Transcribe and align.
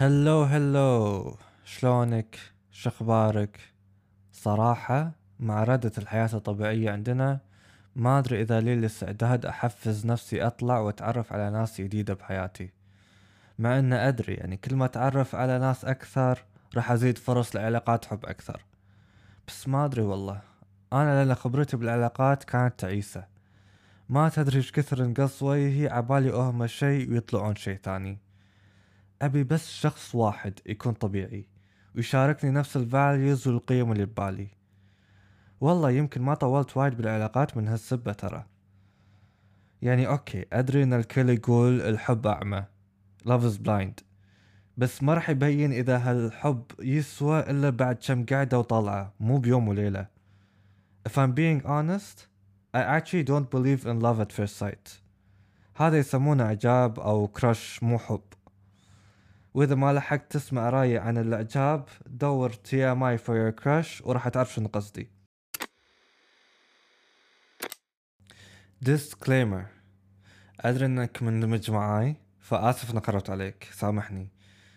هلو 0.00 0.42
هلو. 0.42 1.36
شلونك؟ 1.64 2.38
شخبارك؟ 2.70 3.60
صراحة 4.32 5.12
مع 5.40 5.64
ردة 5.64 5.92
الحياة 5.98 6.30
الطبيعية 6.34 6.90
عندنا 6.90 7.40
ما 7.96 8.18
أدري 8.18 8.42
إذا 8.42 8.60
لي 8.60 8.74
الاستعداد 8.74 9.46
أحفز 9.46 10.06
نفسي 10.06 10.46
أطلع 10.46 10.78
وأتعرف 10.78 11.32
على 11.32 11.50
ناس 11.50 11.80
جديدة 11.80 12.14
بحياتي. 12.14 12.70
مع 13.58 13.78
أن 13.78 13.92
أدري 13.92 14.34
يعني 14.34 14.56
كل 14.56 14.76
ما 14.76 14.84
أتعرف 14.84 15.34
على 15.34 15.58
ناس 15.58 15.84
أكثر 15.84 16.44
راح 16.76 16.90
أزيد 16.92 17.18
فرص 17.18 17.56
لعلاقات 17.56 18.04
حب 18.04 18.26
أكثر. 18.26 18.64
بس 19.48 19.68
ما 19.68 19.84
أدري 19.84 20.02
والله. 20.02 20.40
أنا 20.92 21.24
لأن 21.24 21.34
خبرتي 21.34 21.76
بالعلاقات 21.76 22.44
كانت 22.44 22.80
تعيسة. 22.80 23.24
ما 24.08 24.28
تدري 24.28 24.56
إيش 24.56 24.72
كثر 24.72 25.04
نقص 25.04 25.42
وجهي 25.42 25.88
عبالي 25.88 26.32
أهمة 26.32 26.66
شيء 26.66 27.10
ويطلعون 27.10 27.56
شيء 27.56 27.78
ثاني. 27.82 28.27
أبي 29.22 29.44
بس 29.44 29.70
شخص 29.70 30.14
واحد 30.14 30.60
يكون 30.66 30.92
طبيعي 30.92 31.48
ويشاركني 31.96 32.50
نفس 32.50 32.76
ال 32.76 32.86
values 32.86 33.48
والقيم 33.48 33.92
اللي 33.92 34.06
ببالي. 34.06 34.48
والله 35.60 35.90
يمكن 35.90 36.22
ما 36.22 36.34
طولت 36.34 36.76
وايد 36.76 36.96
بالعلاقات 36.96 37.56
من 37.56 37.68
هالسبة 37.68 38.12
ترى. 38.12 38.44
يعني 39.82 40.08
okay 40.08 40.46
أدري 40.52 40.82
إن 40.82 40.92
الكل 40.92 41.30
يقول 41.30 41.80
الحب 41.80 42.26
أعمى 42.26 42.64
love 43.28 43.42
is 43.42 43.58
blind 43.58 44.02
بس 44.76 45.02
ما 45.02 45.14
راح 45.14 45.30
يبين 45.30 45.72
إذا 45.72 45.96
هالحب 45.98 46.62
يسوى 46.80 47.40
إلا 47.40 47.70
بعد 47.70 47.98
كم 48.06 48.26
قعدة 48.26 48.58
وطلعة 48.58 49.14
مو 49.20 49.38
بيوم 49.38 49.68
وليلة. 49.68 50.06
If 51.08 51.12
I'm 51.12 51.32
being 51.32 51.66
honest 51.66 52.26
I 52.74 52.80
actually 52.80 53.24
don't 53.24 53.50
believe 53.50 53.86
in 53.86 54.00
love 54.00 54.20
at 54.20 54.32
first 54.32 54.56
sight. 54.56 55.02
هذا 55.76 55.98
يسمونه 55.98 56.44
إعجاب 56.44 57.00
أو 57.00 57.28
crush 57.28 57.82
مو 57.82 57.98
حب. 57.98 58.20
وإذا 59.58 59.74
ما 59.74 59.92
لحقت 59.92 60.32
تسمع 60.32 60.70
رأيي 60.70 60.98
عن 60.98 61.18
الإعجاب 61.18 61.88
دور 62.06 62.50
TMI 62.50 63.02
for 63.02 63.36
your 63.36 63.50
crush 63.50 64.02
وراح 64.04 64.28
تعرف 64.28 64.54
شنو 64.54 64.68
قصدي. 64.68 65.10
Disclaimer. 68.84 69.64
أدري 70.60 70.86
إنك 70.86 71.22
مندمج 71.22 71.70
معاي 71.70 72.16
فآسف 72.38 72.90
إني 72.90 73.00
قربت 73.00 73.30
عليك. 73.30 73.68
سامحني. 73.72 74.32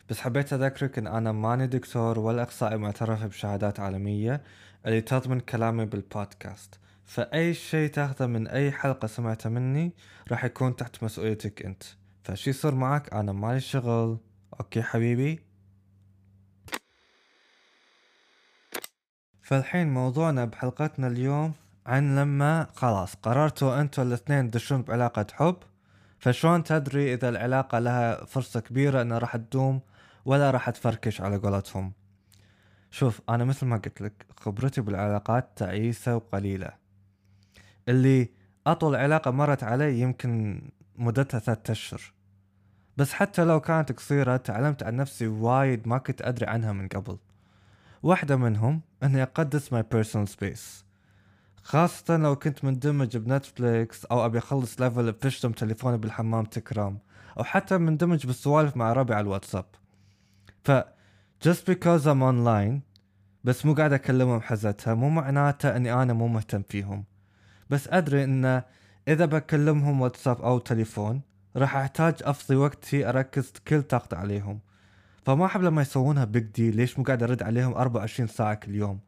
بس 0.09 0.20
حبيت 0.20 0.54
أذكرك 0.54 0.98
إن 0.98 1.08
أنا 1.08 1.32
ماني 1.32 1.68
دكتور 1.68 2.20
ولا 2.20 2.44
أخصائي 2.44 2.78
معترف 2.78 3.24
بشهادات 3.24 3.80
عالمية 3.80 4.42
اللي 4.86 5.02
تضمن 5.02 5.40
كلامي 5.40 5.86
بالبودكاست. 5.86 6.80
فأي 7.06 7.54
شيء 7.54 7.90
تاخذه 7.90 8.28
من 8.28 8.48
أي 8.48 8.72
حلقة 8.72 9.08
سمعتها 9.08 9.50
مني 9.50 9.94
راح 10.32 10.46
يكون 10.46 10.76
تحت 10.76 11.04
مسؤوليتك 11.04 11.66
أنت. 11.66 11.84
فشي 12.24 12.50
يصير 12.50 12.76
معك 12.76 13.14
أنا 13.14 13.32
مالي 13.32 13.59
شغل. 13.59 14.31
أوكي 14.60 14.82
حبيبي. 14.82 15.40
فالحين 19.42 19.94
موضوعنا 19.94 20.46
بحلقتنا 20.46 21.08
اليوم 21.08 21.54
عن 21.86 22.16
لما 22.16 22.68
خلاص 22.76 23.16
قررتوا 23.16 23.82
أنتوا 23.82 24.04
الاثنين 24.04 24.52
تدشون 24.52 24.82
بعلاقة 24.82 25.26
حب 25.34 25.58
فشلون 26.20 26.64
تدري 26.64 27.14
إذا 27.14 27.30
العلاقة 27.30 27.80
لها 27.80 28.26
فرصة 28.26 28.60
كبيرة 28.60 29.02
إنها 29.02 29.18
راح 29.18 29.36
تدوم 29.36 29.82
ولا 30.26 30.52
راح 30.52 30.70
تفركش 30.70 31.22
على 31.22 31.38
قولتهم؟ 31.38 31.94
شوف 32.92 33.22
أنا 33.30 33.44
مثل 33.44 33.66
ما 33.66 33.78
قلت 33.78 34.02
لك 34.02 34.26
خبرتي 34.40 34.82
بالعلاقات 34.82 35.50
تعيسة 35.56 36.16
وقليلة. 36.16 36.72
اللي 37.88 38.30
أطول 38.68 38.96
علاقة 38.96 39.32
مرت 39.32 39.64
علي 39.64 40.00
يمكن 40.00 40.62
مدتها 40.96 41.40
ثلاثة 41.40 41.72
أشهر. 41.72 42.14
بس 43.02 43.14
حتى 43.14 43.44
لو 43.44 43.60
كانت 43.60 43.92
قصيرة 43.92 44.38
تعلمت 44.38 44.84
عن 44.84 44.96
نفسي 44.96 45.28
وايد 45.28 45.88
ما 45.88 45.98
كنت 45.98 46.22
أدري 46.22 46.46
عنها 46.46 46.72
من 46.72 46.88
قبل. 46.88 47.18
واحدة 48.03 48.36
منهم 48.36 48.81
اني 49.03 49.24
اقدس 49.24 49.74
my 49.74 49.84
personal 49.92 50.28
space 50.28 50.86
خاصة 51.64 52.18
لو 52.18 52.36
كنت 52.36 52.66
مندمج 52.66 53.18
ب 53.18 53.28
Netflix 53.28 54.06
أو 54.06 54.25
أبي 54.25 54.38
أخلص 54.38 54.81
level 54.81 55.12
بفشتم 55.12 55.52
تليفوني 55.52 55.98
بالحمام 55.98 56.46
تكرم 56.46 56.98
أو 57.38 57.44
حتى 57.44 57.78
مندمج 57.78 58.25
بالسوالف 58.25 58.78
مع 58.78 58.94
ربعي 58.94 59.18
على 59.18 59.24
الواتساب. 59.24 59.66
ف 60.64 60.72
just 61.48 61.66
because 61.72 62.04
I'm 62.06 62.22
online 62.22 62.80
بس 63.44 63.66
مو 63.66 63.74
قاعد 63.74 63.94
أكلمهم 63.94 64.42
حزتها 64.42 64.94
مو 64.94 65.09
معناته 65.09 65.75
أني 65.75 65.94
أنا 65.94 66.14
مو 66.14 66.28
مهتم 66.28 66.64
فيهم. 66.70 67.06
بس 67.70 67.88
أدري 67.88 68.24
إن 68.24 68.62
إذا 69.08 69.25
بكلمهم 69.25 70.02
واتساب 70.02 70.42
أو 70.42 70.59
تليفون 70.59 71.31
راح 71.56 71.75
أحتاج 71.75 72.16
أفضي 72.22 72.56
وقتي 72.56 73.09
أركز 73.09 73.53
كل 73.67 73.81
طاقتي 73.81 74.16
عليهم. 74.16 74.59
فما 75.25 75.45
أحب 75.45 75.62
لما 75.62 75.81
يسوونها 75.81 76.25
بيج 76.25 76.44
دي 76.44 76.72
ليش 76.72 77.00
مو 77.00 77.03
قاعد 77.03 77.23
أرد 77.23 77.44
عليهم 77.44 77.73
24 77.73 78.28
ساعة 78.28 78.53
كل 78.53 78.75
يوم؟ 78.75 79.00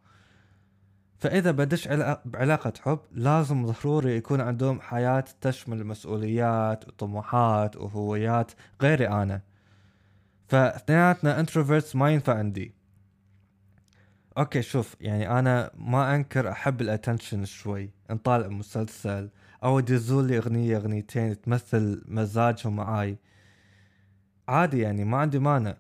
فإذا 1.20 1.52
بدش 1.52 1.88
بعلاقة 2.26 2.74
حب 2.82 3.00
لازم 3.12 3.66
ضروري 3.66 4.16
يكون 4.16 4.42
عندهم 4.42 4.82
حياة 4.82 5.26
تشمل 5.42 5.84
مسؤوليات 5.86 6.88
وطموحات 6.88 7.78
وهويات 7.78 8.52
غيري 8.82 9.08
أنا. 9.08 9.42
فاثنيناتنا 10.48 11.40
introverts 11.40 11.96
ما 11.96 12.10
ينفع 12.10 12.38
عندي. 12.38 12.74
okay 14.38 14.62
شوف 14.62 14.96
يعني 15.02 15.40
أنا 15.40 15.72
ما 15.76 16.16
أنكر 16.16 16.52
أحب 16.52 16.82
ال 16.82 16.88
attention 16.88 17.46
شوي 17.46 17.90
نطالع 18.12 18.48
مسلسل 18.48 19.30
أو 19.64 19.80
يدزون 19.80 20.28
لي 20.28 20.38
أغنية 20.38 20.78
أغنيتين 20.78 21.42
تمثل 21.42 22.04
مزاجهم 22.08 22.76
معاي. 22.76 23.18
عادي 24.48 24.80
يعني 24.80 25.06
ما 25.06 25.18
عندي 25.18 25.40
مانع. 25.40 25.76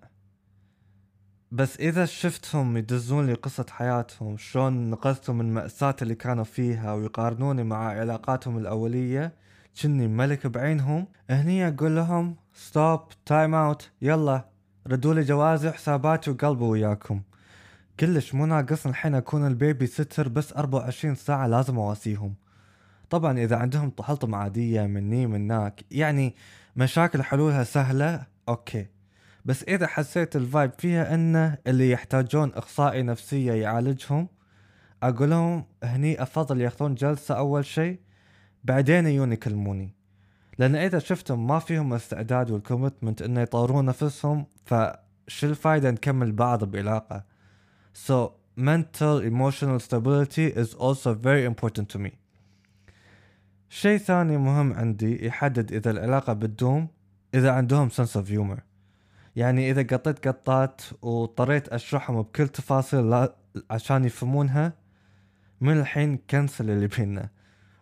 بس 1.51 1.79
إذا 1.79 2.05
شفتهم 2.05 2.77
يدزون 2.77 3.25
لي 3.25 3.33
قصة 3.33 3.65
حياتهم 3.69 4.37
شلون 4.37 4.89
نقذتهم 4.89 5.37
من 5.37 5.45
المأساة 5.45 5.95
اللي 6.01 6.15
كانوا 6.15 6.43
فيها 6.43 6.93
ويقارنوني 6.93 7.63
مع 7.63 7.77
علاقاتهم 7.77 8.57
الأولية 8.57 9.33
كني 9.81 10.07
ملك 10.07 10.47
بعينهم. 10.47 11.07
هني 11.29 11.67
أقول 11.67 11.95
لهم 11.95 12.35
stop 12.53 13.01
time 13.25 13.55
out 13.55 13.89
يلا 14.01 14.45
ردوا 14.87 15.13
لي 15.13 15.21
جوازي 15.23 15.71
حساباتي 15.71 16.31
وقلبي 16.31 16.63
وياكم. 16.63 17.21
كلش 17.99 18.33
مو 18.35 18.45
ناقص 18.45 18.87
الحين 18.87 19.15
أكون 19.15 19.47
ال 19.47 19.87
babysitter 19.87 20.27
بس 20.27 20.53
24 20.53 21.15
ساعة 21.15 21.47
لازم 21.47 21.77
أواسيهم. 21.77 22.42
طبعا 23.13 23.39
إذا 23.39 23.55
عندهم 23.55 23.89
طحلطم 23.89 24.35
عادية 24.35 24.81
مني 24.81 25.27
مناك 25.27 25.83
يعني 25.91 26.35
مشاكل 26.75 27.23
حلولها 27.23 27.63
سهلة 27.63 28.23
okay. 28.49 28.87
بس 29.45 29.63
إذا 29.63 29.87
حسيت 29.87 30.35
ال 30.35 30.43
vibe 30.43 30.71
فيها 30.77 31.15
إنه 31.15 31.57
اللي 31.67 31.91
يحتاجون 31.91 32.51
إخصائي 32.53 33.03
نفسية 33.03 33.53
يعالجهم 33.53 34.27
أقول 35.03 35.29
لهم 35.29 35.65
هني 35.83 36.21
أفضل 36.23 36.61
ياخذون 36.61 36.95
جلسة 36.95 37.35
أول 37.35 37.65
شيء 37.65 37.99
بعدين 38.63 39.07
يجون 39.07 39.33
يكلموني. 39.33 39.95
لأن 40.57 40.75
إذا 40.75 40.99
شفتهم 40.99 41.47
ما 41.47 41.59
فيهم 41.59 41.93
استعداد 41.93 42.51
والكوميتمنت 42.51 43.21
إنه 43.21 43.41
يطورون 43.41 43.85
نفسهم 43.85 44.45
فش 44.65 45.43
الفايدة 45.43 45.91
نكمل 45.91 46.31
بعض 46.31 46.63
بعلاقة. 46.63 47.23
So 48.07 48.31
mental 48.57 49.19
emotional 49.19 49.79
stability 49.79 50.47
is 50.47 50.73
also 50.73 51.13
very 51.13 51.45
important 51.45 51.89
to 51.89 51.99
me. 51.99 52.22
شيء 53.73 53.97
ثاني 53.97 54.37
مهم 54.37 54.73
عندي 54.73 55.25
يحدد 55.25 55.73
إذا 55.73 55.91
العلاقة 55.91 56.33
بتدوم 56.33 56.87
إذا 57.33 57.51
عندهم 57.51 57.89
sense 57.89 58.15
of 58.15 58.29
humor. 58.29 58.59
يعني 59.35 59.71
إذا 59.71 59.81
قطيت 59.81 60.27
قطات 60.27 60.81
واضطريت 61.01 61.67
أشرحهم 61.69 62.21
بكل 62.21 62.47
تفاصيل 62.47 63.27
عشان 63.71 64.05
يفهمونها 64.05 64.73
من 65.61 65.79
الحين 65.79 66.17
كنسل 66.29 66.69
اللي 66.69 66.87
بينا 66.87 67.29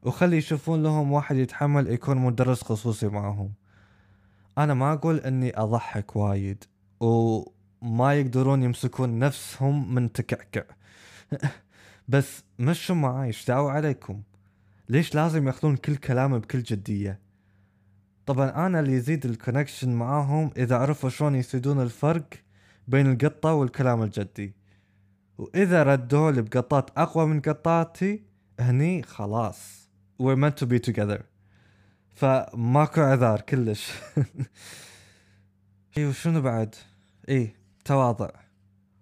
وخلي 0.04 0.38
يشوفون 0.38 0.84
لهم 0.84 1.12
واحد 1.12 1.36
يتحمل 1.36 1.88
يكون 1.88 2.18
مدرس 2.18 2.64
خصوصي 2.64 3.08
معهم. 3.08 3.54
أنا 4.58 4.74
ما 4.74 4.94
أقول 4.94 5.18
إني 5.18 5.60
أضحك 5.60 6.16
وايد 6.16 6.64
وما 7.00 8.14
يقدرون 8.14 8.64
يمسكون 8.64 9.20
نفسهم 9.20 9.94
من 9.94 10.12
تكعكع. 10.12 10.64
بس 12.08 12.44
مشوا 12.60 12.96
معاي 12.96 13.28
إيش 13.28 13.46
دعوة 13.46 13.72
عليكم. 13.72 14.22
ليش 14.92 15.16
لازم 15.16 15.48
ياخذون 15.48 15.76
كل 15.76 15.96
كلامي 15.96 16.40
بكل 16.40 16.64
جدية؟ 16.64 17.20
طبعا 18.26 18.66
أنا 18.68 18.80
اللي 18.80 18.94
يزيد 18.94 19.26
الكونكشن 19.26 19.94
معاهم 19.94 20.52
إذا 20.58 20.78
عرفوا 20.78 21.10
شلون 21.10 21.36
يسيدون 21.36 21.82
الفرق 21.82 22.28
بين 22.88 23.12
القطة 23.12 23.54
والكلام 23.54 24.04
الجدي. 24.04 24.56
وإذا 25.38 25.84
ردوا 25.84 26.32
لي 26.32 26.42
بقطات 26.42 26.90
أقوى 26.98 27.26
من 27.26 27.42
قطاتي 27.42 28.24
هني 28.60 29.04
خلاص. 29.04 29.90
We're 30.22 30.36
meant 30.36 30.64
to 30.64 30.66
be 30.66 30.92
together. 30.92 31.22
فماكو 32.16 33.02
عذار 33.02 33.42
كلش. 33.42 33.92
إي 35.98 36.06
وشنو 36.06 36.42
بعد؟ 36.42 36.76
إي 37.30 37.56
تواضع. 37.86 38.30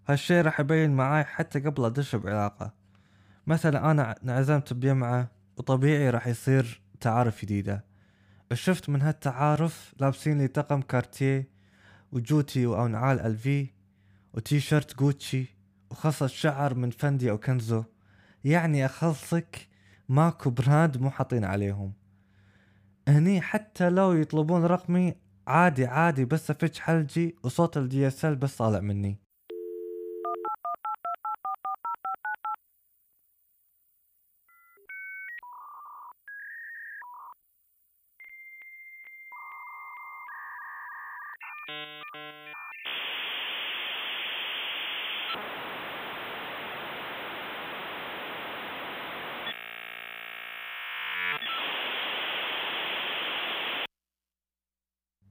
هالشي 0.08 0.42
راح 0.42 0.60
يبين 0.60 0.96
معاي 0.96 1.24
حتى 1.24 1.60
قبل 1.60 1.86
أدش 1.86 2.16
بعلاقة. 2.16 2.74
مثلا 3.48 3.92
أنا 3.92 4.16
انعزمت 4.24 4.74
بجمعة 4.74 5.39
وطبيعي 5.60 6.10
راح 6.10 6.28
يصير 6.28 6.82
تعارف 7.00 7.42
جديدة. 7.42 7.86
شفت 8.54 8.90
من 8.90 9.02
هالتعارف 9.02 9.94
لابسين 10.00 10.38
لي 10.38 10.48
طقم 10.48 10.82
كارتيه 10.82 11.50
وجوتي 12.12 12.66
أو 12.66 12.88
نعال 12.88 13.20
ألفي 13.20 13.68
و 14.34 14.60
T-shirt 14.60 15.00
Gucci 15.00 15.46
وخصة 15.92 16.28
شعر 16.28 16.74
من 16.74 16.90
Fendi 16.90 17.32
أو 17.32 17.38
Kenzo. 17.38 17.84
يعني 18.44 18.86
أخلصك 18.86 19.68
ماكو 20.10 20.50
brand 20.50 20.98
مو 20.98 21.10
حاطين 21.10 21.44
عليهم. 21.44 21.94
هني 23.08 23.42
حتى 23.42 23.90
لو 23.90 24.14
يطلبون 24.14 24.64
رقمي 24.66 25.16
عادي 25.48 25.86
عادي 25.86 26.26
بس 26.26 26.52
افتش 26.52 26.80
حلجي 26.80 27.36
وصوت 27.44 27.78
ال 27.78 28.08
DSL 28.08 28.36
بس 28.36 28.56
طالع 28.56 28.80
مني. 28.80 29.29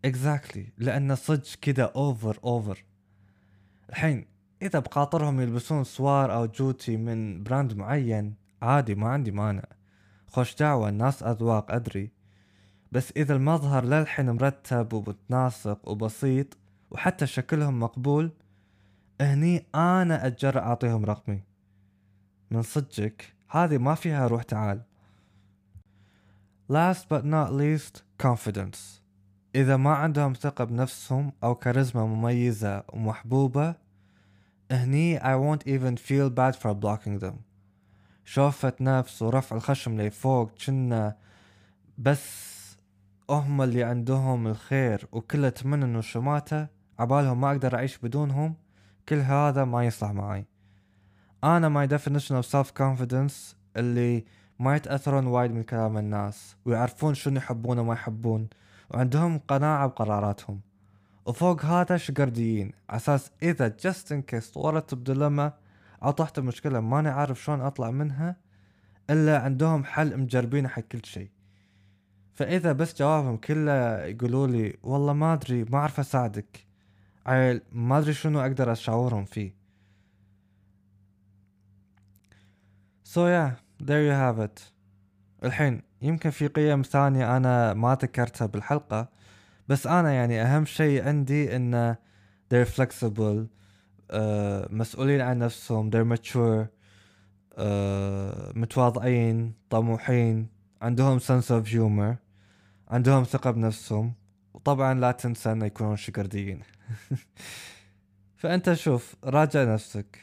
exactly 0.04 0.64
exactly. 0.64 0.72
لأن 0.78 1.14
صدق 1.14 1.54
كذا 1.60 1.84
over 1.96 2.38
over 2.44 2.84
الحين 3.90 4.26
إذا 4.62 4.78
بخاطرهم 4.78 5.40
يلبسون 5.40 5.84
سوار 5.84 6.34
أو 6.34 6.46
جوتي 6.46 6.96
من 6.96 7.42
brand 7.42 7.76
معين 7.76 8.34
عادي 8.62 8.94
ما 8.94 9.08
عندي 9.08 9.30
مانع. 9.30 9.62
خوش 10.26 10.54
دعوة 10.54 10.88
الناس 10.88 11.22
أذواق 11.22 11.70
أدري. 11.70 12.17
بس 12.92 13.12
إذا 13.16 13.34
المظهر 13.34 13.84
للحين 13.84 14.30
مرتب 14.30 14.92
ومتناسق 14.92 15.88
وبسيط 15.88 16.56
وحتى 16.90 17.26
شكلهم 17.26 17.80
مقبول 17.80 18.32
هني 19.20 19.66
أنا 19.74 20.26
اتجرأ 20.26 20.60
أعطيهم 20.60 21.04
رقمي. 21.04 21.42
من 22.50 22.62
صدقك 22.62 23.34
هذه 23.48 23.78
ما 23.78 23.94
فيها 23.94 24.26
روح 24.26 24.42
تعال. 24.42 24.82
Last 26.72 27.08
but 27.08 27.24
not 27.24 27.52
least 27.52 28.02
confidence. 28.26 28.78
إذا 29.54 29.76
ما 29.76 29.94
عندهم 29.94 30.34
ثقة 30.34 30.64
بنفسهم 30.64 31.32
أو 31.44 31.54
كاريزما 31.54 32.04
مميزة 32.04 32.84
ومحبوبة 32.88 33.74
هني 34.70 35.20
I 35.20 35.36
won't 35.36 35.66
even 35.66 35.96
feel 35.96 36.30
bad 36.30 36.56
for 36.56 36.74
blocking 36.74 37.18
them. 37.18 37.34
شوفة 38.24 38.72
نفس 38.80 39.22
ورفع 39.22 39.56
الخشم 39.56 40.00
لفوق 40.00 40.50
كنا 40.66 41.16
بس 41.98 42.57
هم 43.30 43.62
اللي 43.62 43.84
عندهم 43.84 44.46
الخير 44.46 45.08
وكله 45.12 45.48
تمنن 45.48 45.96
وشماتة 45.96 46.66
عبالهم 46.98 47.40
ما 47.40 47.50
أقدر 47.50 47.74
أعيش 47.74 47.98
بدونهم 47.98 48.54
كل 49.08 49.16
هذا 49.16 49.64
ما 49.64 49.84
يصلح 49.84 50.10
معي 50.10 50.46
أنا 51.44 51.68
my 51.68 51.90
definition 51.90 52.42
of 52.42 52.46
self 52.46 52.68
confidence 52.78 53.54
اللي 53.76 54.24
ما 54.58 54.76
يتأثرون 54.76 55.26
وايد 55.26 55.52
من 55.52 55.62
كلام 55.62 55.98
الناس 55.98 56.56
ويعرفون 56.64 57.14
شنو 57.14 57.36
يحبون 57.36 57.78
وما 57.78 57.94
يحبون 57.94 58.48
وعندهم 58.90 59.38
قناعة 59.38 59.86
بقراراتهم. 59.86 60.60
وفوق 61.26 61.64
هذا 61.64 61.96
شقرديين 61.96 62.72
عساس 62.90 63.30
إذا 63.42 63.76
just 63.86 64.12
in 64.12 64.34
case 64.34 64.52
طورت 64.52 64.94
بدلمة 64.94 65.52
أو 66.02 66.10
طحت 66.10 66.40
بمشكلة 66.40 66.80
ماني 66.80 67.08
عارف 67.08 67.44
شلون 67.44 67.60
أطلع 67.60 67.90
منها 67.90 68.36
إلا 69.10 69.38
عندهم 69.38 69.84
حل 69.84 70.20
مجربينه 70.20 70.68
حق 70.68 70.82
كل 70.82 71.04
شيء. 71.04 71.37
فإذا 72.38 72.72
بس 72.72 72.98
جوابهم 72.98 73.36
كله 73.36 74.04
يقولوا 74.04 74.46
لي 74.46 74.76
والله 74.82 75.12
ما 75.12 75.32
أدري 75.32 75.64
ما 75.64 75.78
أعرف 75.78 76.00
أساعدك. 76.00 76.66
عيل 77.26 77.60
ما 77.72 77.98
أدري 77.98 78.12
شنو 78.12 78.40
أقدر 78.40 78.72
اشاورهم 78.72 79.24
فيه. 79.24 79.54
So 83.04 83.26
yeah 83.26 83.50
there 83.80 84.04
you 84.04 84.12
have 84.12 84.38
it. 84.38 84.72
الحين 85.44 85.82
يمكن 86.02 86.30
في 86.30 86.46
قيم 86.46 86.82
ثانية 86.82 87.36
أنا 87.36 87.74
ما 87.74 87.94
ذكرتها 88.02 88.46
بالحلقة 88.46 89.08
بس 89.68 89.86
أنا 89.86 90.12
يعني 90.12 90.42
أهم 90.42 90.64
شيء 90.64 91.08
عندي 91.08 91.56
إنه 91.56 91.96
they're 92.54 92.68
flexible 92.76 93.46
uh, 94.10 94.16
مسؤولين 94.70 95.20
عن 95.20 95.38
نفسهم 95.38 95.90
they're 95.90 96.16
mature 96.16 96.66
uh, 97.56 97.62
متواضعين 98.56 99.54
طموحين 99.70 100.48
عندهم 100.82 101.18
sense 101.18 101.50
of 101.50 101.66
humor. 101.66 102.27
عندهم 102.88 103.24
ثقة 103.24 103.50
بنفسهم. 103.50 104.12
وطبعا 104.54 104.94
لا 104.94 105.12
تنسى 105.12 105.52
إنه 105.52 105.66
يكونون 105.66 105.96
شقرديين 105.96 106.60
فأنت 108.40 108.72
شوف 108.72 109.16
راجع 109.24 109.64
نفسك. 109.64 110.18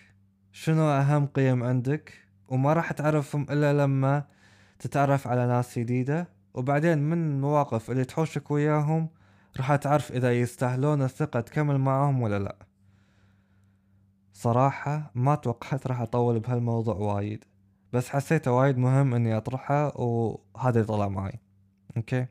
شنو 0.52 0.90
أهم 0.90 1.26
قيم 1.26 1.64
عندك؟ 1.64 2.14
وما 2.48 2.74
راح 2.74 2.92
تعرفهم 2.92 3.46
إلا 3.50 3.74
لما 3.74 4.24
تتعرف 4.80 5.28
على 5.28 5.48
ناس 5.48 5.80
جديدة. 5.80 6.28
وبعدين 6.54 6.98
من 6.98 7.32
المواقف 7.32 7.92
اللي 7.92 8.06
تحوشك 8.06 8.52
وياهم 8.52 9.10
راح 9.58 9.76
تعرف 9.76 10.12
إذا 10.12 10.40
يستاهلون 10.40 11.02
الثقة 11.02 11.40
تكمل 11.42 11.78
معاهم 11.78 12.22
ولا 12.22 12.40
لا. 12.40 12.56
صراحة 14.34 15.12
ما 15.16 15.36
توقعت 15.36 15.88
راح 15.88 16.02
أطول 16.02 16.40
بهالموضوع 16.40 16.96
وايد. 16.96 17.44
بس 17.94 18.10
حسيته 18.10 18.52
وايد 18.52 18.78
مهم 18.78 19.14
إني 19.14 19.38
أطرحه 19.38 20.02
وهذا 20.02 20.70
اللي 20.70 20.84
طلع 20.84 21.08
معي. 21.08 21.40
أوكي؟ 21.98 22.26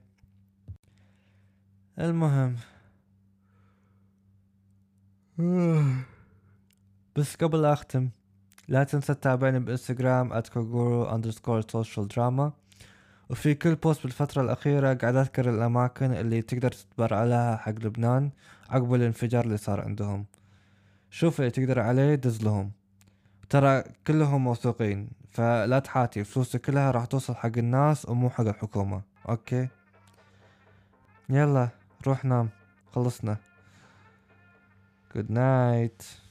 المهم. 1.98 2.56
بس 7.16 7.36
قبل 7.36 7.62
لا 7.62 7.72
أختم 7.72 8.08
لا 8.68 8.84
تنسى 8.84 9.14
تتابعني 9.14 9.58
بإنستغرام 9.58 10.40
@كوغورو 10.40 11.08
underscore 11.08 11.62
social 11.64 12.06
drama. 12.16 12.50
وفي 13.30 13.54
كل 13.54 13.74
post 13.74 14.02
بالفترة 14.02 14.42
الأخيرة 14.42 14.94
قاعد 14.94 15.16
أذكر 15.16 15.50
الأماكن 15.50 16.12
اللي 16.12 16.42
تقدر 16.42 16.72
تتبرع 16.72 17.24
لها 17.24 17.56
حق 17.56 17.70
لبنان 17.72 18.30
عقب 18.70 18.94
الانفجار 18.94 19.44
اللي 19.44 19.56
صار 19.56 19.80
عندهم. 19.80 20.26
شوف 21.10 21.40
اللي 21.40 21.50
تقدر 21.50 21.80
عليه 21.80 22.14
دز 22.14 22.42
لهم. 22.42 22.72
ترى 23.50 23.82
كلهم 24.06 24.44
موثوقين 24.44 25.08
فلا 25.30 25.78
تحاتي 25.78 26.24
فلوسك 26.24 26.60
كلها 26.60 26.90
راح 26.90 27.04
توصل 27.04 27.34
حق 27.34 27.58
الناس 27.58 28.08
ومو 28.08 28.30
حق 28.30 28.46
الحكومة. 28.46 29.02
okay؟ 29.28 29.68
يلا. 31.28 31.83
روح 32.05 32.25
نام 32.25 32.49
خلصنا 32.91 33.37
good 35.13 35.29
night 35.29 36.22